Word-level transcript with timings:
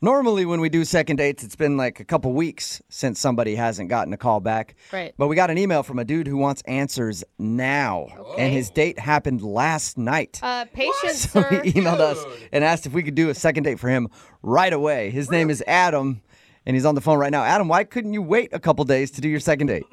Normally, 0.00 0.44
when 0.46 0.60
we 0.60 0.68
do 0.68 0.84
second 0.84 1.16
dates, 1.16 1.42
it's 1.42 1.56
been 1.56 1.76
like 1.76 1.98
a 1.98 2.04
couple 2.04 2.32
weeks 2.32 2.80
since 2.88 3.18
somebody 3.18 3.56
hasn't 3.56 3.88
gotten 3.88 4.12
a 4.12 4.16
call 4.16 4.38
back. 4.38 4.76
Right. 4.92 5.12
But 5.18 5.26
we 5.26 5.34
got 5.34 5.50
an 5.50 5.58
email 5.58 5.82
from 5.82 5.98
a 5.98 6.04
dude 6.04 6.28
who 6.28 6.36
wants 6.36 6.62
answers 6.62 7.24
now. 7.38 8.06
And 8.38 8.52
his 8.52 8.70
date 8.70 8.98
happened 8.98 9.42
last 9.42 9.98
night. 9.98 10.38
Uh, 10.40 10.66
patience, 10.72 11.28
So 11.30 11.42
sir. 11.42 11.62
he 11.64 11.72
emailed 11.72 11.98
us 11.98 12.24
and 12.52 12.62
asked 12.62 12.86
if 12.86 12.92
we 12.92 13.02
could 13.02 13.16
do 13.16 13.28
a 13.28 13.34
second 13.34 13.64
date 13.64 13.80
for 13.80 13.88
him 13.88 14.08
right 14.42 14.72
away. 14.72 15.10
His 15.10 15.32
name 15.32 15.50
is 15.50 15.64
Adam, 15.66 16.22
and 16.64 16.76
he's 16.76 16.84
on 16.84 16.94
the 16.94 17.00
phone 17.00 17.18
right 17.18 17.32
now. 17.32 17.42
Adam, 17.42 17.66
why 17.66 17.82
couldn't 17.82 18.12
you 18.12 18.22
wait 18.22 18.50
a 18.52 18.60
couple 18.60 18.84
days 18.84 19.10
to 19.12 19.20
do 19.20 19.28
your 19.28 19.40
second 19.40 19.66
date? 19.66 19.84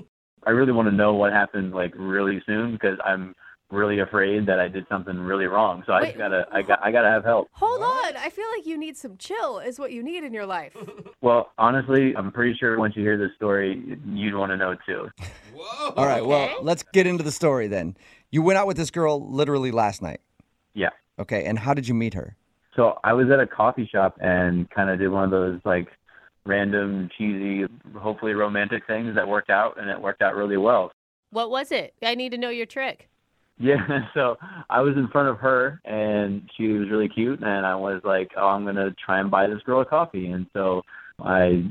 I 0.46 0.52
really 0.52 0.72
want 0.72 0.88
to 0.88 0.96
know 0.96 1.16
what 1.16 1.34
happened 1.34 1.74
like 1.74 1.94
really 1.98 2.44
soon 2.46 2.74
because 2.74 3.00
I'm 3.04 3.34
really 3.72 4.00
afraid 4.00 4.46
that 4.46 4.60
I 4.60 4.68
did 4.68 4.86
something 4.90 5.18
really 5.18 5.46
wrong. 5.46 5.84
So 5.88 5.94
I 5.94 6.06
just 6.06 6.18
gotta 6.18 6.48
I 6.52 6.62
got 6.62 6.80
I 6.84 6.92
gotta 6.92 7.10
have 7.10 7.24
help. 7.24 7.50
Hold 7.54 7.82
on. 7.82 8.16
I 8.18 8.30
feel 8.30 8.46
like 8.56 8.66
you 8.66 8.78
need 8.78 8.96
some 8.96 9.18
chill, 9.18 9.60
is 9.60 9.80
what 9.80 9.92
you 9.92 10.04
need 10.04 10.24
in 10.24 10.34
your 10.34 10.46
life. 10.46 10.76
Well, 11.22 11.50
honestly, 11.58 12.16
I'm 12.16 12.32
pretty 12.32 12.54
sure 12.56 12.78
once 12.78 12.96
you 12.96 13.02
hear 13.02 13.18
this 13.18 13.32
story, 13.36 13.98
you'd 14.06 14.36
want 14.36 14.52
to 14.52 14.58
know 14.58 14.76
too. 14.86 15.10
Whoa. 15.56 15.90
All 15.98 16.06
right, 16.06 16.20
Okay. 16.22 16.28
well, 16.28 16.50
let's 16.62 16.84
get 16.94 17.08
into 17.08 17.24
the 17.24 17.32
story 17.32 17.66
then. 17.68 17.98
You 18.30 18.44
went 18.44 18.60
out 18.60 18.68
with 18.68 18.78
this 18.78 18.92
girl 18.92 19.28
literally 19.28 19.72
last 19.72 20.04
night. 20.04 20.22
Yeah. 20.76 20.92
Okay, 21.18 21.46
and 21.46 21.58
how 21.58 21.74
did 21.74 21.88
you 21.88 21.96
meet 21.96 22.14
her? 22.14 22.36
So 22.76 23.00
I 23.04 23.14
was 23.14 23.32
at 23.32 23.40
a 23.40 23.48
coffee 23.48 23.90
shop 23.92 24.18
and 24.22 24.70
kind 24.70 24.92
of 24.92 25.00
did 25.00 25.08
one 25.10 25.24
of 25.24 25.32
those 25.32 25.60
like 25.66 25.88
random, 26.46 27.10
cheesy, 27.18 27.66
hopefully 27.98 28.34
romantic 28.34 28.86
things 28.86 29.16
that 29.16 29.28
worked 29.28 29.50
out, 29.50 29.80
and 29.80 29.90
it 29.90 30.00
worked 30.00 30.22
out 30.22 30.36
really 30.36 30.58
well. 30.58 30.92
What 31.32 31.50
was 31.50 31.72
it? 31.72 31.96
I 32.04 32.14
need 32.14 32.34
to 32.34 32.38
know 32.38 32.50
your 32.50 32.68
trick. 32.68 33.10
Yeah, 33.58 34.08
so 34.14 34.38
I 34.70 34.82
was 34.82 34.96
in 34.98 35.08
front 35.10 35.30
of 35.30 35.38
her 35.40 35.80
and 35.86 36.50
she 36.58 36.68
was 36.68 36.90
really 36.90 37.10
cute 37.10 37.40
and 37.42 37.66
I 37.66 37.76
was 37.76 38.02
like, 38.04 38.32
Oh, 38.38 38.48
I'm 38.48 38.66
gonna 38.66 38.94
try 39.04 39.20
and 39.20 39.32
buy 39.32 39.48
this 39.48 39.62
girl 39.64 39.82
a 39.82 39.86
coffee 39.86 40.28
and 40.28 40.46
so 40.54 40.82
I 41.24 41.64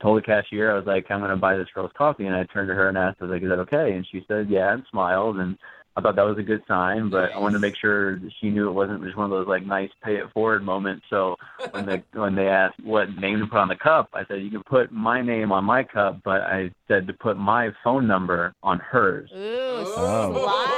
told 0.00 0.18
the 0.18 0.22
cashier, 0.22 0.70
I 0.70 0.76
was 0.76 0.86
like, 0.86 1.10
I'm 1.10 1.20
gonna 1.20 1.36
buy 1.36 1.56
this 1.56 1.68
girl's 1.74 1.90
coffee 1.96 2.26
and 2.26 2.36
I 2.36 2.44
turned 2.44 2.68
to 2.68 2.74
her 2.74 2.88
and 2.88 2.96
asked, 2.96 3.18
I 3.20 3.24
was 3.24 3.32
like, 3.32 3.42
Is 3.42 3.48
that 3.48 3.58
okay? 3.60 3.92
And 3.92 4.06
she 4.10 4.24
said, 4.28 4.48
Yeah 4.48 4.72
and 4.72 4.84
smiled 4.90 5.38
and 5.38 5.58
I 5.96 6.00
thought 6.00 6.16
that 6.16 6.22
was 6.26 6.38
a 6.38 6.42
good 6.42 6.62
sign, 6.66 7.08
but 7.08 7.30
I 7.32 7.38
wanted 7.38 7.54
to 7.54 7.60
make 7.60 7.76
sure 7.76 8.18
that 8.18 8.32
she 8.40 8.50
knew 8.50 8.68
it 8.68 8.72
wasn't 8.72 9.04
just 9.04 9.16
one 9.16 9.26
of 9.26 9.30
those 9.30 9.46
like 9.46 9.64
nice 9.64 9.90
pay 10.02 10.16
it 10.16 10.28
forward 10.32 10.64
moments. 10.64 11.06
So 11.08 11.36
when 11.70 11.86
they 11.86 12.02
when 12.18 12.34
they 12.34 12.48
asked 12.48 12.80
what 12.82 13.16
name 13.16 13.38
to 13.38 13.46
put 13.46 13.58
on 13.58 13.68
the 13.68 13.76
cup, 13.76 14.08
I 14.12 14.24
said 14.26 14.42
you 14.42 14.50
can 14.50 14.64
put 14.64 14.90
my 14.90 15.22
name 15.22 15.52
on 15.52 15.64
my 15.64 15.84
cup, 15.84 16.20
but 16.24 16.40
I 16.42 16.72
said 16.88 17.06
to 17.06 17.12
put 17.12 17.36
my 17.36 17.70
phone 17.84 18.08
number 18.08 18.54
on 18.62 18.80
hers. 18.80 19.30
Ooh, 19.32 19.64
Oh. 19.96 20.73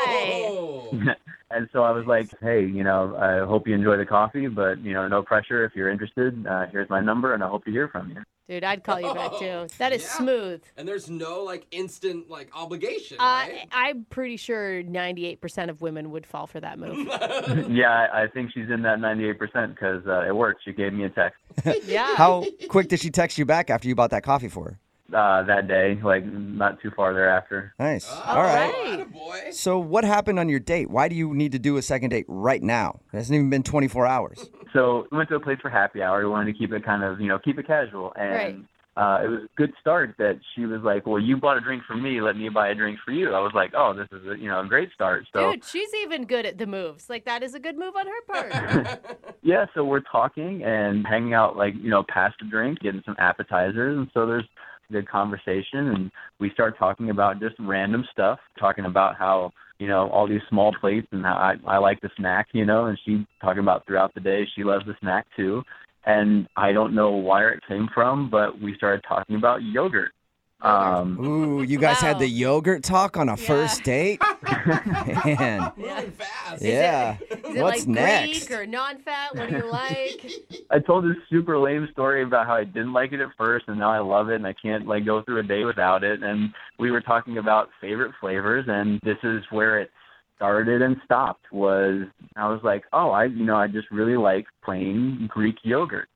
Sly. 0.91 1.15
And 1.49 1.69
so 1.73 1.85
I 1.85 1.93
was 1.93 2.05
like, 2.07 2.29
hey, 2.43 2.67
you 2.67 2.83
know, 2.83 3.15
I 3.17 3.47
hope 3.47 3.69
you 3.69 3.75
enjoy 3.77 3.97
the 3.97 4.05
coffee, 4.05 4.49
but 4.49 4.81
you 4.81 4.93
know, 4.95 5.07
no 5.07 5.23
pressure. 5.23 5.65
If 5.65 5.77
you're 5.77 5.89
interested, 5.89 6.45
uh, 6.45 6.67
here's 6.73 6.91
my 6.91 7.01
number, 7.01 7.35
and 7.35 7.43
I 7.45 7.49
hope 7.49 7.65
to 7.67 7.71
hear 7.71 7.87
from 7.87 8.11
you. 8.11 8.17
Dude, 8.49 8.65
I'd 8.65 8.83
call 8.83 9.01
you 9.01 9.15
back 9.15 9.31
too. 9.39 9.69
That 9.79 9.93
is 9.93 10.03
Yeah. 10.03 10.09
smooth. 10.09 10.63
And 10.77 10.89
there's 10.89 11.09
no 11.09 11.45
like 11.45 11.67
instant 11.71 12.29
like 12.29 12.51
obligation, 12.53 13.19
Uh, 13.21 13.23
right? 13.49 13.69
I'm 13.71 14.07
pretty 14.11 14.37
sure 14.37 14.83
98% 14.83 15.71
of 15.71 15.81
women 15.81 16.11
would 16.11 16.27
fall 16.27 16.49
for 16.49 16.59
that 16.59 16.81
move. 16.81 16.99
yeah, 17.71 18.09
I, 18.13 18.25
I 18.25 18.27
think 18.27 18.51
she's 18.53 18.69
in 18.69 18.83
that 18.83 18.99
98% 18.99 19.69
because 19.71 20.05
uh, 20.07 20.27
it 20.27 20.35
worked. 20.35 20.63
She 20.65 20.73
gave 20.73 20.93
me 20.93 21.05
a 21.05 21.11
text 21.11 21.39
Yeah. 21.87 22.17
How 22.17 22.45
quick 22.69 22.89
did 22.89 22.99
she 23.01 23.11
text 23.11 23.39
you 23.39 23.45
back 23.45 23.71
after 23.71 23.87
you 23.87 23.95
bought 23.95 24.11
that 24.11 24.25
coffee 24.25 24.49
for 24.49 24.65
her? 24.65 24.79
uh, 25.17 25.43
that 25.45 25.69
day, 25.69 25.97
like 26.03 26.25
not 26.27 26.81
too 26.81 26.91
far 26.91 27.15
thereafter. 27.15 27.73
Nice. 27.79 28.05
Oh, 28.11 28.23
All 28.27 28.43
right. 28.43 28.73
right. 28.99 29.07
Boy. 29.47 29.53
So, 29.53 29.79
what 29.79 30.05
happened 30.05 30.39
on 30.39 30.49
your 30.49 30.61
date? 30.61 30.91
Why 30.91 31.09
do 31.09 31.17
you 31.17 31.35
need 31.35 31.53
to 31.53 31.59
do 31.59 31.77
a 31.77 31.83
second 31.83 32.11
date 32.11 32.27
right 32.29 32.63
now? 32.63 33.01
It 33.13 33.17
hasn't 33.17 33.35
even 33.35 33.51
been 33.51 33.63
24 33.63 34.07
hours. 34.07 34.51
So 34.73 35.07
we 35.11 35.17
went 35.17 35.31
to 35.31 35.37
a 35.37 35.41
place 35.41 35.59
for 35.63 35.71
happy 35.71 36.03
hour. 36.03 36.21
We 36.21 36.29
wanted 36.29 36.53
to 36.53 36.59
keep 36.59 36.73
it 36.73 36.85
kind 36.85 37.03
of, 37.03 37.19
you 37.19 37.29
know, 37.29 37.39
keep 37.39 37.59
it 37.59 37.67
casual. 37.67 38.13
And 38.15 38.67
uh, 38.97 39.21
it 39.25 39.29
was 39.29 39.41
a 39.45 39.57
good 39.57 39.73
start 39.81 40.15
that 40.19 40.39
she 40.55 40.67
was 40.67 40.81
like, 40.83 41.07
well, 41.07 41.19
you 41.21 41.37
bought 41.37 41.57
a 41.57 41.61
drink 41.61 41.83
for 41.87 41.97
me. 41.97 42.21
Let 42.21 42.37
me 42.37 42.49
buy 42.49 42.69
a 42.69 42.75
drink 42.75 42.99
for 43.05 43.13
you. 43.13 43.33
I 43.35 43.41
was 43.41 43.53
like, 43.55 43.73
oh, 43.75 43.95
this 43.95 44.09
is 44.13 44.27
a, 44.27 44.39
you 44.39 44.49
know, 44.49 44.61
a 44.61 44.67
great 44.67 44.91
start. 44.93 45.25
So 45.35 45.53
Dude, 45.53 45.65
she's 45.65 45.93
even 46.03 46.27
good 46.27 46.47
at 46.47 46.59
the 46.59 46.67
moves. 46.67 47.09
Like, 47.09 47.25
that 47.27 47.43
is 47.43 47.55
a 47.55 47.61
good 47.61 47.79
move 47.79 47.95
on 47.97 48.07
her 48.07 48.23
part. 48.27 49.35
yeah, 49.43 49.67
so 49.75 49.85
we're 49.85 50.01
talking 50.01 50.63
and 50.63 51.07
hanging 51.07 51.35
out, 51.35 51.57
like 51.57 51.75
you 51.81 51.91
know, 51.91 52.05
past 52.09 52.37
a 52.43 52.45
drink, 52.45 52.81
getting 52.81 53.03
some 53.05 53.17
appetizers, 53.19 53.97
and 53.97 54.11
so 54.13 54.27
there's 54.27 54.49
good 54.91 55.09
conversation, 55.09 55.89
and 55.89 56.11
we 56.41 56.51
start 56.51 56.79
talking 56.79 57.11
about 57.11 57.41
just 57.41 57.55
random 57.59 58.05
stuff, 58.13 58.39
talking 58.59 58.85
about 58.85 59.17
how 59.17 59.53
you 59.79 59.89
know 59.89 60.09
all 60.11 60.29
these 60.29 60.41
small 60.49 60.75
plates 60.81 61.09
and 61.13 61.25
how 61.25 61.35
I, 61.35 61.55
I 61.67 61.79
like 61.79 62.01
the 62.01 62.11
snack, 62.17 62.49
you 62.53 62.65
know, 62.65 62.87
and 62.87 62.99
she 63.05 63.27
talking 63.41 63.63
about 63.63 63.87
throughout 63.87 64.15
the 64.15 64.21
day 64.21 64.47
she 64.55 64.65
loves 64.65 64.87
the 64.87 64.95
snack 65.01 65.27
too, 65.37 65.63
and 66.05 66.49
I 66.57 66.73
don't 66.73 66.95
know 66.95 67.17
where 67.17 67.51
it 67.51 67.63
came 67.69 67.89
from, 67.93 68.31
but 68.31 68.61
we 68.61 68.75
started 68.77 69.05
talking 69.07 69.37
about 69.37 69.63
yogurt. 69.63 70.13
Um, 70.61 71.21
Ooh, 71.21 71.63
you 71.63 71.79
guys 71.79 71.99
had 71.99 72.19
the 72.19 72.27
yogurt 72.27 72.83
talk 72.83 73.17
on 73.17 73.29
a 73.29 73.37
first 73.37 73.83
date? 73.85 74.21
Man. 74.67 75.73
Moving 75.77 76.11
fast. 76.13 76.63
Yeah. 76.63 77.19
Is 77.21 77.57
it 77.57 77.63
What's 77.63 77.81
like 77.81 77.89
next? 77.89 78.47
Greek 78.49 78.59
or 78.59 78.67
non-fat? 78.67 79.37
What 79.37 79.51
do 79.51 79.57
you 79.57 79.71
like? 79.71 80.33
I 80.71 80.79
told 80.79 81.05
this 81.05 81.17
super 81.29 81.59
lame 81.59 81.89
story 81.93 82.23
about 82.23 82.47
how 82.47 82.55
I 82.55 82.65
didn't 82.65 82.95
like 82.95 83.13
it 83.13 83.21
at 83.21 83.29
first, 83.37 83.67
and 83.69 83.79
now 83.79 83.91
I 83.91 83.99
love 83.99 84.31
it, 84.31 84.37
and 84.37 84.47
I 84.47 84.55
can't 84.55 84.87
like 84.87 85.05
go 85.05 85.23
through 85.23 85.41
a 85.41 85.43
day 85.43 85.65
without 85.65 86.03
it. 86.03 86.23
And 86.23 86.53
we 86.79 86.91
were 86.91 87.03
talking 87.03 87.39
about 87.39 87.69
favorite 87.81 88.13
flavors, 88.19 88.65
and 88.67 88.99
this 89.03 89.19
is 89.23 89.43
where 89.51 89.79
it 89.79 89.91
started 90.37 90.83
and 90.83 90.97
stopped. 91.05 91.53
Was 91.53 92.03
I 92.35 92.49
was 92.49 92.61
like, 92.65 92.85
oh, 92.93 93.11
I 93.11 93.25
you 93.25 93.45
know 93.45 93.57
I 93.57 93.67
just 93.69 93.91
really 93.91 94.17
like 94.17 94.47
plain 94.65 95.29
Greek 95.31 95.57
yogurt, 95.63 96.09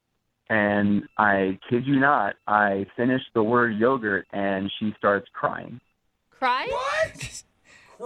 and 0.50 1.04
I 1.16 1.58
kid 1.70 1.86
you 1.86 1.98
not, 1.98 2.34
I 2.46 2.84
finished 2.96 3.26
the 3.34 3.42
word 3.42 3.76
yogurt, 3.78 4.26
and 4.32 4.70
she 4.78 4.92
starts 4.98 5.26
crying. 5.32 5.80
Cry? 6.30 6.66
What? 6.68 7.42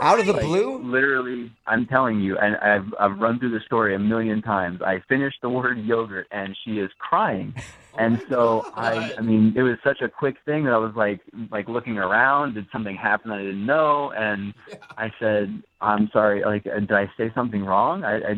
Out 0.03 0.19
of 0.21 0.27
the 0.27 0.33
Crying? 0.35 0.47
blue? 0.49 0.79
Literally, 0.83 1.53
I'm 1.67 1.87
telling 1.87 2.21
you, 2.21 2.37
and 2.39 2.57
I've 2.57 2.93
I've 3.01 3.19
run 3.19 3.39
through 3.39 3.53
the 3.53 3.61
story 3.65 3.95
a 3.95 3.99
million 3.99 4.43
times. 4.43 4.83
I 4.83 5.03
finished 5.09 5.39
the 5.41 5.49
word 5.49 5.79
yogurt, 5.79 6.27
and 6.33 6.57
she 6.65 6.79
is 6.79 6.91
crying. 6.99 7.55
And 7.97 8.21
Oh 8.23 8.27
so 8.29 8.67
I, 8.75 8.95
God. 8.95 9.13
I 9.19 9.21
mean, 9.21 9.55
it 9.57 9.63
was 9.63 9.77
such 9.85 10.01
a 10.01 10.09
quick 10.09 10.35
thing 10.45 10.65
that 10.65 10.73
I 10.73 10.79
was 10.79 10.95
like, 10.97 11.21
like 11.53 11.69
looking 11.69 11.97
around. 11.97 12.55
Did 12.55 12.67
something 12.73 12.97
happen 12.97 13.31
I 13.31 13.39
didn't 13.39 13.65
know? 13.65 14.11
And 14.17 14.53
Yeah. 14.69 14.79
I 14.99 15.13
said, 15.21 15.63
I'm 15.81 16.11
sorry. 16.13 16.43
Like, 16.45 16.67
uh, 16.67 16.81
did 16.81 16.91
I 16.91 17.07
say 17.17 17.31
something 17.37 17.65
wrong? 17.65 18.03
I, 18.03 18.17
I 18.17 18.35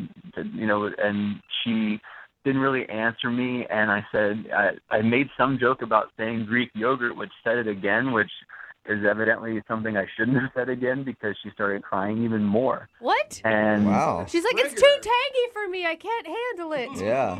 you 0.53 0.67
know, 0.67 0.91
and 0.99 1.41
she 1.65 1.99
didn't 2.47 2.61
really 2.61 2.89
answer 2.89 3.29
me. 3.29 3.67
And 3.69 3.91
I 3.91 4.07
said, 4.13 4.47
I, 4.55 4.95
I 4.95 5.03
made 5.03 5.27
some 5.37 5.59
joke 5.59 5.83
about 5.83 6.13
saying 6.17 6.47
Greek 6.47 6.71
yogurt, 6.75 7.17
which 7.17 7.33
said 7.43 7.59
it 7.59 7.67
again, 7.67 8.13
which 8.13 8.31
is 8.89 9.05
evidently 9.05 9.61
something 9.67 9.97
I 9.97 10.07
shouldn't 10.17 10.41
have 10.41 10.51
said 10.55 10.69
again 10.69 11.03
because 11.03 11.37
she 11.43 11.51
started 11.51 11.83
crying 11.83 12.23
even 12.25 12.45
more. 12.45 12.89
What? 13.01 13.43
And 13.45 13.87
Wow. 13.87 14.27
She's 14.29 14.45
like, 14.45 14.55
it's 14.59 14.81
too 14.81 14.97
tangy 15.03 15.53
for 15.53 15.69
me. 15.69 15.87
I 15.87 15.97
can't 15.97 16.27
handle 16.27 16.73
it. 16.73 16.89
Yeah. 17.07 17.39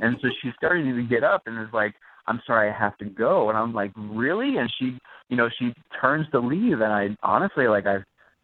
And 0.00 0.16
so 0.22 0.28
she 0.40 0.50
started 0.56 0.84
to 0.94 1.02
get 1.02 1.24
up 1.24 1.42
and 1.46 1.58
was 1.58 1.68
like, 1.72 1.94
I'm 2.28 2.40
sorry, 2.46 2.70
I 2.70 2.78
have 2.78 2.96
to 2.98 3.04
go. 3.04 3.48
And 3.48 3.58
I'm 3.58 3.72
like, 3.74 3.90
really? 3.96 4.58
And 4.58 4.72
she, 4.78 4.96
you 5.28 5.36
know, 5.36 5.48
she 5.58 5.74
turns 6.00 6.26
to 6.30 6.38
leave. 6.38 6.80
And 6.80 6.92
I 6.92 7.16
honestly, 7.22 7.66
like, 7.66 7.86
I 7.86 7.98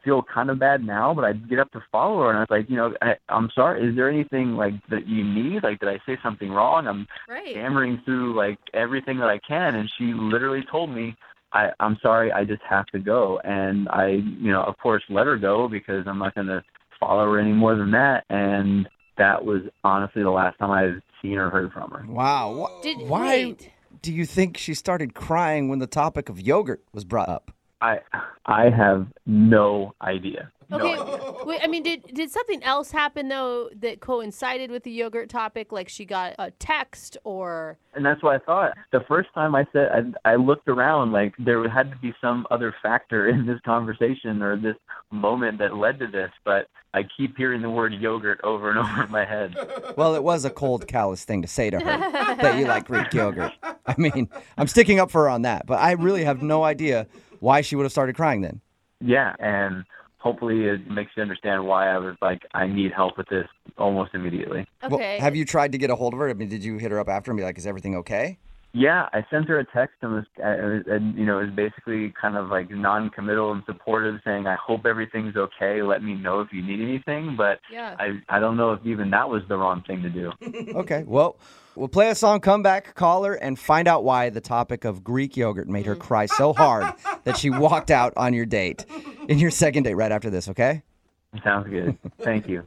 feel 0.04 0.22
kind 0.22 0.50
of 0.50 0.58
bad 0.58 0.84
now, 0.84 1.14
but 1.14 1.24
I 1.24 1.32
get 1.32 1.58
up 1.58 1.70
to 1.72 1.80
follow 1.92 2.22
her. 2.22 2.28
And 2.30 2.38
I 2.38 2.40
was 2.42 2.50
like, 2.50 2.68
you 2.68 2.76
know, 2.76 2.94
I, 3.02 3.14
I'm 3.28 3.50
sorry. 3.54 3.88
Is 3.88 3.94
there 3.96 4.08
anything, 4.10 4.56
like, 4.56 4.74
that 4.90 5.06
you 5.06 5.24
need? 5.24 5.62
Like, 5.62 5.80
did 5.80 5.88
I 5.88 5.98
say 6.06 6.18
something 6.22 6.50
wrong? 6.50 6.86
I'm 6.86 7.06
Right. 7.28 7.54
hammering 7.56 8.02
through, 8.04 8.34
like, 8.34 8.58
everything 8.74 9.18
that 9.18 9.28
I 9.28 9.38
can. 9.38 9.74
And 9.76 9.90
she 9.98 10.12
literally 10.14 10.64
told 10.70 10.90
me, 10.90 11.14
I, 11.52 11.70
I'm 11.80 11.98
sorry, 12.02 12.32
I 12.32 12.44
just 12.44 12.62
have 12.68 12.86
to 12.86 12.98
go. 12.98 13.38
And 13.44 13.88
I, 13.90 14.08
you 14.08 14.50
know, 14.50 14.62
of 14.62 14.76
course, 14.78 15.02
let 15.08 15.26
her 15.26 15.36
go 15.36 15.68
because 15.68 16.06
I'm 16.06 16.18
not 16.18 16.34
going 16.34 16.46
to 16.48 16.62
follow 16.98 17.24
her 17.30 17.38
any 17.38 17.52
more 17.52 17.76
than 17.76 17.90
that. 17.92 18.24
And 18.30 18.88
that 19.18 19.44
was 19.44 19.62
honestly 19.84 20.22
the 20.22 20.30
last 20.30 20.58
time 20.58 20.70
I've 20.70 21.02
seen 21.20 21.36
or 21.38 21.50
heard 21.50 21.70
from 21.72 21.90
her. 21.90 22.04
Wow. 22.08 22.52
Wha- 22.54 22.82
Did, 22.82 23.06
Why 23.08 23.44
wait. 23.44 23.70
do 24.00 24.12
you 24.12 24.24
think 24.26 24.56
she 24.56 24.74
started 24.74 25.14
crying 25.14 25.68
when 25.68 25.78
the 25.78 25.86
topic 25.86 26.28
of 26.28 26.40
yogurt 26.40 26.82
was 26.92 27.04
brought 27.04 27.28
up? 27.28 27.51
I 27.82 27.98
I 28.46 28.70
have 28.70 29.08
no 29.26 29.94
idea. 30.00 30.50
No 30.70 30.78
Okay, 30.78 30.94
idea. 30.98 31.34
wait, 31.44 31.60
I 31.62 31.66
mean, 31.66 31.82
did 31.82 32.04
did 32.14 32.30
something 32.30 32.62
else 32.62 32.90
happen 32.92 33.28
though 33.28 33.68
that 33.80 34.00
coincided 34.00 34.70
with 34.70 34.84
the 34.84 34.90
yogurt 34.92 35.28
topic? 35.28 35.72
Like 35.72 35.88
she 35.88 36.04
got 36.06 36.34
a 36.38 36.50
text 36.52 37.18
or 37.24 37.76
And 37.94 38.06
that's 38.06 38.22
what 38.22 38.36
I 38.36 38.38
thought. 38.44 38.72
The 38.92 39.00
first 39.08 39.28
time 39.34 39.54
I 39.54 39.66
said 39.72 40.14
I, 40.24 40.32
I 40.32 40.36
looked 40.36 40.68
around 40.68 41.12
like 41.12 41.34
there 41.38 41.68
had 41.68 41.90
to 41.90 41.96
be 41.98 42.14
some 42.20 42.46
other 42.50 42.74
factor 42.82 43.28
in 43.34 43.46
this 43.46 43.60
conversation 43.66 44.42
or 44.42 44.56
this 44.56 44.76
moment 45.10 45.58
that 45.58 45.76
led 45.76 45.98
to 45.98 46.06
this, 46.06 46.30
but 46.44 46.68
I 46.94 47.02
keep 47.16 47.36
hearing 47.36 47.62
the 47.62 47.70
word 47.70 47.92
yogurt 47.94 48.40
over 48.44 48.70
and 48.70 48.78
over 48.84 49.04
in 49.04 49.10
my 49.10 49.24
head. 49.24 49.54
Well, 49.96 50.14
it 50.14 50.22
was 50.22 50.44
a 50.44 50.50
cold, 50.50 50.86
callous 50.86 51.24
thing 51.24 51.42
to 51.42 51.48
say 51.48 51.68
to 51.70 51.78
her 51.80 52.36
that 52.36 52.58
you 52.58 52.66
like 52.66 52.86
Greek 52.86 53.12
yogurt. 53.12 53.52
I 53.86 53.94
mean, 53.98 54.28
I'm 54.56 54.68
sticking 54.68 55.00
up 55.00 55.10
for 55.10 55.22
her 55.22 55.28
on 55.30 55.42
that, 55.42 55.66
but 55.66 55.80
I 55.80 55.92
really 55.92 56.24
have 56.24 56.42
no 56.42 56.62
idea 56.64 57.06
why 57.42 57.60
she 57.60 57.74
would 57.74 57.82
have 57.82 57.92
started 57.92 58.14
crying 58.14 58.40
then. 58.40 58.60
Yeah, 59.00 59.34
and 59.40 59.84
hopefully 60.18 60.66
it 60.66 60.88
makes 60.88 61.10
you 61.16 61.22
understand 61.22 61.66
why 61.66 61.88
I 61.88 61.98
was 61.98 62.14
like, 62.22 62.46
I 62.54 62.68
need 62.68 62.92
help 62.92 63.18
with 63.18 63.28
this 63.28 63.48
almost 63.76 64.14
immediately. 64.14 64.64
Well, 64.82 64.94
Okay. 64.94 65.18
have 65.18 65.34
you 65.34 65.44
tried 65.44 65.72
to 65.72 65.78
get 65.78 65.90
a 65.90 65.96
hold 65.96 66.14
of 66.14 66.20
her? 66.20 66.30
I 66.30 66.34
mean, 66.34 66.48
did 66.48 66.62
you 66.62 66.78
hit 66.78 66.92
her 66.92 67.00
up 67.00 67.08
after 67.08 67.32
and 67.32 67.36
be 67.38 67.42
like, 67.42 67.58
"Is 67.58 67.66
everything 67.66 67.96
okay?" 67.96 68.38
Yeah, 68.74 69.08
I 69.12 69.24
sent 69.30 69.48
her 69.48 69.58
a 69.58 69.66
text 69.66 69.96
and 70.00 70.14
was, 70.14 70.24
uh, 70.42 70.90
and 70.90 71.14
you 71.16 71.26
know, 71.26 71.40
it 71.40 71.46
was 71.46 71.54
basically 71.54 72.12
kind 72.18 72.36
of 72.36 72.48
like 72.48 72.70
non-committal 72.70 73.52
and 73.52 73.62
supportive, 73.66 74.20
saying, 74.24 74.46
"I 74.46 74.56
hope 74.56 74.86
everything's 74.86 75.36
okay. 75.36 75.82
Let 75.82 76.02
me 76.02 76.14
know 76.14 76.40
if 76.40 76.48
you 76.52 76.62
need 76.62 76.80
anything." 76.80 77.36
But 77.36 77.60
Yeah. 77.70 77.96
I, 77.98 78.20
I 78.30 78.38
don't 78.40 78.56
know 78.56 78.72
if 78.72 78.80
even 78.86 79.10
that 79.10 79.28
was 79.28 79.42
the 79.48 79.58
wrong 79.58 79.82
thing 79.86 80.02
to 80.02 80.10
do. 80.10 80.32
Okay. 80.74 81.04
Well, 81.06 81.36
we'll 81.74 81.88
play 81.88 82.08
a 82.08 82.14
song, 82.14 82.40
come 82.40 82.62
back, 82.62 82.94
call 82.94 83.24
her, 83.24 83.34
and 83.34 83.58
find 83.58 83.86
out 83.86 84.04
why 84.04 84.30
the 84.30 84.40
topic 84.40 84.84
of 84.84 85.04
Greek 85.04 85.36
yogurt 85.36 85.68
made 85.68 85.84
her 85.86 85.94
cry 85.96 86.26
so 86.26 86.52
hard 86.52 86.94
that 87.24 87.36
she 87.36 87.50
walked 87.50 87.90
out 87.90 88.12
on 88.16 88.32
your 88.32 88.46
date 88.46 88.86
in 89.28 89.38
your 89.38 89.50
second 89.50 89.82
date 89.82 89.94
right 89.94 90.12
after 90.12 90.30
this. 90.30 90.48
Okay. 90.48 90.82
Sounds 91.44 91.68
good. 91.68 91.98
Thank 92.20 92.48
you. 92.48 92.66